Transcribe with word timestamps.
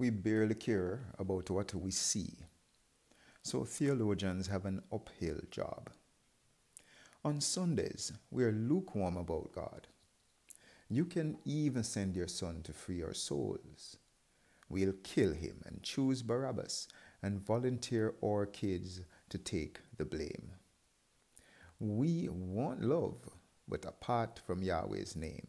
we 0.00 0.08
barely 0.08 0.54
care 0.54 1.00
about 1.18 1.50
what 1.50 1.74
we 1.74 1.90
see. 1.90 2.32
So 3.42 3.64
theologians 3.64 4.46
have 4.46 4.64
an 4.64 4.80
uphill 4.90 5.40
job. 5.50 5.90
On 7.22 7.38
Sundays, 7.42 8.10
we 8.30 8.44
are 8.44 8.50
lukewarm 8.50 9.18
about 9.18 9.52
God. 9.52 9.88
You 10.88 11.04
can 11.04 11.36
even 11.44 11.82
send 11.82 12.16
your 12.16 12.28
son 12.28 12.62
to 12.62 12.72
free 12.72 13.02
our 13.02 13.12
souls. 13.12 13.98
We'll 14.70 14.94
kill 15.04 15.34
him 15.34 15.60
and 15.66 15.82
choose 15.82 16.22
Barabbas 16.22 16.88
and 17.22 17.46
volunteer 17.46 18.14
our 18.24 18.46
kids 18.46 19.02
to 19.28 19.36
take 19.36 19.80
the 19.98 20.06
blame. 20.06 20.52
We 21.78 22.26
want 22.30 22.82
love, 22.82 23.28
but 23.68 23.84
apart 23.84 24.40
from 24.46 24.62
Yahweh's 24.62 25.14
name. 25.14 25.46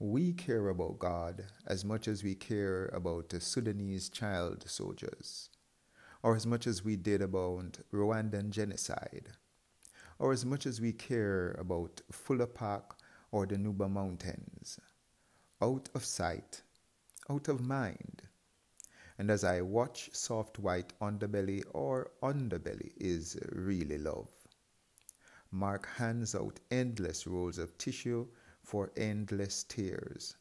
We 0.00 0.32
care 0.32 0.68
about 0.68 1.00
God 1.00 1.46
as 1.66 1.84
much 1.84 2.06
as 2.06 2.22
we 2.22 2.36
care 2.36 2.86
about 2.92 3.30
the 3.30 3.40
Sudanese 3.40 4.08
child 4.08 4.62
soldiers, 4.70 5.50
or 6.22 6.36
as 6.36 6.46
much 6.46 6.68
as 6.68 6.84
we 6.84 6.94
did 6.94 7.20
about 7.20 7.78
Rwandan 7.92 8.50
genocide, 8.50 9.30
or 10.20 10.32
as 10.32 10.46
much 10.46 10.66
as 10.66 10.80
we 10.80 10.92
care 10.92 11.50
about 11.58 12.00
Fuller 12.12 12.46
Park 12.46 12.96
or 13.32 13.44
the 13.44 13.56
Nuba 13.56 13.90
Mountains. 13.90 14.78
Out 15.60 15.88
of 15.96 16.04
sight, 16.04 16.62
out 17.28 17.48
of 17.48 17.60
mind. 17.60 18.22
And 19.18 19.32
as 19.32 19.42
I 19.42 19.62
watch 19.62 20.10
soft 20.12 20.60
white 20.60 20.92
underbelly 21.00 21.64
or 21.74 22.12
underbelly 22.22 22.92
is 22.98 23.36
really 23.50 23.98
love. 23.98 24.28
Mark 25.50 25.88
hands 25.96 26.36
out 26.36 26.60
endless 26.70 27.26
rolls 27.26 27.58
of 27.58 27.76
tissue 27.78 28.28
for 28.68 28.92
endless 28.98 29.64
tears. 29.64 30.36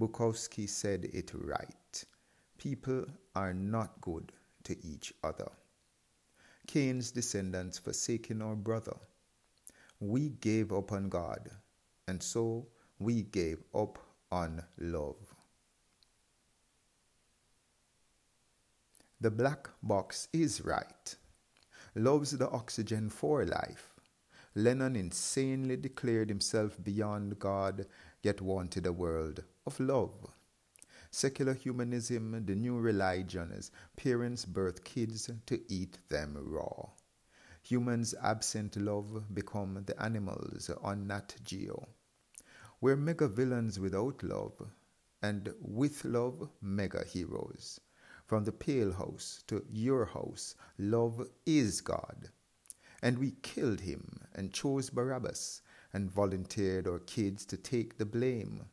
Bukowski 0.00 0.66
said 0.66 1.04
it 1.12 1.30
right. 1.34 2.04
People 2.56 3.04
are 3.34 3.52
not 3.52 4.00
good 4.00 4.32
to 4.62 4.74
each 4.82 5.12
other. 5.22 5.50
Cain's 6.66 7.10
descendants 7.10 7.78
forsaken 7.78 8.40
our 8.40 8.54
brother. 8.54 8.96
We 10.00 10.30
gave 10.30 10.72
up 10.72 10.90
on 10.92 11.10
God, 11.10 11.50
and 12.08 12.22
so 12.22 12.66
we 12.98 13.24
gave 13.24 13.58
up 13.74 13.98
on 14.32 14.62
love. 14.78 15.34
The 19.20 19.30
black 19.30 19.68
box 19.82 20.28
is 20.32 20.62
right. 20.64 21.14
Love's 21.94 22.30
the 22.30 22.48
oxygen 22.48 23.10
for 23.10 23.44
life. 23.44 23.93
Lennon 24.56 24.94
insanely 24.94 25.76
declared 25.76 26.28
himself 26.28 26.76
beyond 26.82 27.38
God, 27.40 27.86
yet 28.22 28.40
wanted 28.40 28.86
a 28.86 28.92
world 28.92 29.42
of 29.66 29.80
love. 29.80 30.30
Secular 31.10 31.54
humanism, 31.54 32.44
the 32.46 32.54
new 32.54 32.78
religion, 32.78 33.50
is 33.52 33.70
parents 33.96 34.44
birth 34.44 34.84
kids 34.84 35.30
to 35.46 35.60
eat 35.72 35.98
them 36.08 36.36
raw. 36.36 36.88
Humans 37.62 38.14
absent 38.22 38.76
love 38.76 39.34
become 39.34 39.82
the 39.86 40.00
animals 40.00 40.70
on 40.82 41.06
Nat 41.06 41.34
Geo. 41.44 41.88
We're 42.80 42.96
mega 42.96 43.26
villains 43.26 43.80
without 43.80 44.22
love, 44.22 44.70
and 45.22 45.52
with 45.60 46.04
love, 46.04 46.48
mega 46.60 47.04
heroes. 47.04 47.80
From 48.26 48.44
the 48.44 48.52
pale 48.52 48.92
house 48.92 49.42
to 49.46 49.64
your 49.70 50.04
house, 50.04 50.54
love 50.78 51.26
is 51.46 51.80
God. 51.80 52.28
And 53.04 53.18
we 53.18 53.32
killed 53.42 53.80
him 53.82 54.18
and 54.34 54.50
chose 54.50 54.88
Barabbas 54.88 55.60
and 55.92 56.10
volunteered 56.10 56.88
our 56.88 57.00
kids 57.00 57.44
to 57.44 57.58
take 57.58 57.98
the 57.98 58.06
blame. 58.06 58.64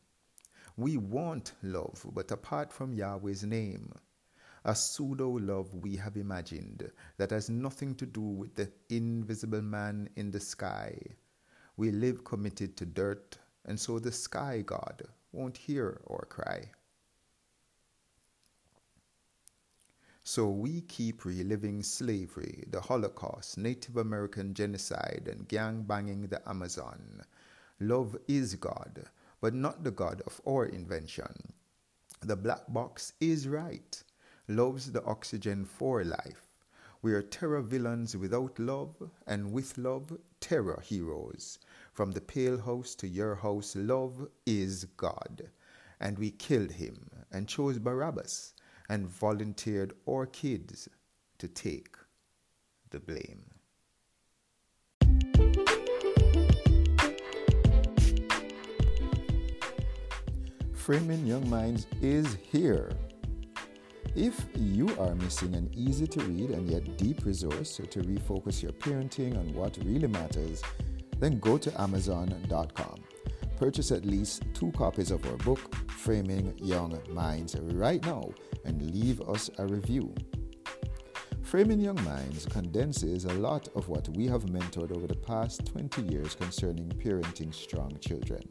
We 0.78 0.96
want 0.96 1.52
love, 1.62 2.06
but 2.14 2.30
apart 2.30 2.72
from 2.72 2.94
Yahweh's 2.94 3.44
name, 3.44 3.92
a 4.64 4.74
pseudo 4.74 5.28
love 5.28 5.74
we 5.74 5.96
have 5.96 6.16
imagined 6.16 6.90
that 7.18 7.30
has 7.30 7.50
nothing 7.50 7.94
to 7.96 8.06
do 8.06 8.22
with 8.22 8.54
the 8.54 8.72
invisible 8.88 9.60
man 9.60 10.08
in 10.16 10.30
the 10.30 10.40
sky. 10.40 10.96
We 11.76 11.90
live 11.90 12.24
committed 12.24 12.74
to 12.78 12.86
dirt, 12.86 13.36
and 13.66 13.78
so 13.78 13.98
the 13.98 14.12
sky 14.12 14.62
god 14.64 15.02
won't 15.32 15.58
hear 15.58 16.00
our 16.08 16.24
cry. 16.24 16.70
So 20.24 20.46
we 20.48 20.82
keep 20.82 21.24
reliving 21.24 21.82
slavery, 21.82 22.62
the 22.70 22.80
Holocaust, 22.80 23.58
Native 23.58 23.96
American 23.96 24.54
genocide, 24.54 25.28
and 25.28 25.48
gang 25.48 25.82
banging 25.82 26.28
the 26.28 26.48
Amazon. 26.48 27.22
Love 27.80 28.16
is 28.28 28.54
God, 28.54 29.10
but 29.40 29.52
not 29.52 29.82
the 29.82 29.90
God 29.90 30.22
of 30.24 30.40
our 30.46 30.66
invention. 30.66 31.52
The 32.20 32.36
black 32.36 32.62
box 32.68 33.14
is 33.20 33.48
right. 33.48 34.00
Love's 34.46 34.92
the 34.92 35.04
oxygen 35.04 35.64
for 35.64 36.04
life. 36.04 36.46
We 37.02 37.14
are 37.14 37.22
terror 37.22 37.60
villains 37.60 38.16
without 38.16 38.60
love, 38.60 38.94
and 39.26 39.52
with 39.52 39.76
love, 39.76 40.16
terror 40.38 40.80
heroes. 40.84 41.58
From 41.92 42.12
the 42.12 42.20
pale 42.20 42.58
house 42.58 42.94
to 42.94 43.08
your 43.08 43.34
house, 43.34 43.74
love 43.74 44.28
is 44.46 44.84
God. 44.96 45.50
And 45.98 46.16
we 46.16 46.30
killed 46.30 46.70
him 46.70 47.10
and 47.32 47.48
chose 47.48 47.80
Barabbas 47.80 48.54
and 48.88 49.06
volunteered 49.06 49.94
our 50.08 50.26
kids 50.26 50.88
to 51.38 51.48
take 51.48 51.96
the 52.90 53.00
blame. 53.00 53.44
Framing 60.74 61.24
Young 61.24 61.48
Minds 61.48 61.86
is 62.00 62.36
here. 62.50 62.90
If 64.16 64.44
you 64.56 64.88
are 64.98 65.14
missing 65.14 65.54
an 65.54 65.70
easy 65.72 66.06
to 66.08 66.20
read 66.24 66.50
and 66.50 66.68
yet 66.68 66.98
deep 66.98 67.24
resource 67.24 67.76
to 67.76 68.02
refocus 68.02 68.62
your 68.62 68.72
parenting 68.72 69.38
on 69.38 69.54
what 69.54 69.78
really 69.84 70.08
matters, 70.08 70.60
then 71.18 71.38
go 71.38 71.56
to 71.56 71.80
Amazon.com. 71.80 73.00
Purchase 73.56 73.92
at 73.92 74.04
least 74.04 74.44
two 74.54 74.72
copies 74.72 75.10
of 75.10 75.24
our 75.26 75.36
book, 75.38 75.74
Framing 75.90 76.52
Young 76.58 76.98
Minds, 77.10 77.56
right 77.60 78.04
now 78.04 78.30
and 78.64 78.82
leave 78.92 79.20
us 79.22 79.50
a 79.58 79.66
review. 79.66 80.14
Framing 81.42 81.80
Young 81.80 82.02
Minds 82.04 82.46
condenses 82.46 83.24
a 83.24 83.34
lot 83.34 83.68
of 83.74 83.88
what 83.88 84.08
we 84.16 84.26
have 84.26 84.44
mentored 84.46 84.96
over 84.96 85.06
the 85.06 85.16
past 85.16 85.66
20 85.66 86.02
years 86.02 86.34
concerning 86.34 86.88
parenting 86.88 87.52
strong 87.54 87.96
children. 88.00 88.42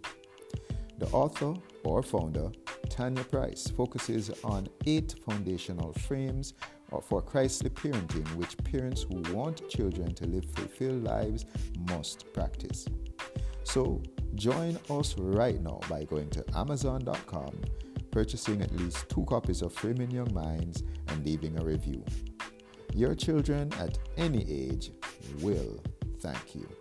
The 0.99 1.07
author 1.07 1.55
or 1.83 2.03
founder, 2.03 2.51
Tanya 2.89 3.23
Price, 3.23 3.67
focuses 3.75 4.29
on 4.43 4.67
eight 4.85 5.15
foundational 5.25 5.93
frames 5.93 6.53
for 7.01 7.21
Christly 7.21 7.71
parenting, 7.71 8.27
which 8.35 8.55
parents 8.63 9.03
who 9.03 9.23
want 9.33 9.67
children 9.69 10.13
to 10.13 10.27
live 10.27 10.45
fulfilled 10.45 11.03
lives 11.03 11.45
must 11.89 12.31
practice. 12.33 12.85
So, 13.63 14.03
join 14.35 14.77
us 14.89 15.15
right 15.17 15.61
now 15.61 15.79
by 15.89 16.03
going 16.05 16.29
to 16.31 16.43
Amazon.com, 16.55 17.61
purchasing 18.11 18.61
at 18.61 18.75
least 18.75 19.09
two 19.09 19.25
copies 19.25 19.61
of 19.61 19.73
Framing 19.73 20.11
Young 20.11 20.33
Minds, 20.33 20.83
and 21.07 21.25
leaving 21.25 21.59
a 21.59 21.63
review. 21.63 22.03
Your 22.93 23.15
children 23.15 23.71
at 23.79 23.97
any 24.17 24.45
age 24.49 24.91
will 25.41 25.81
thank 26.19 26.55
you. 26.55 26.80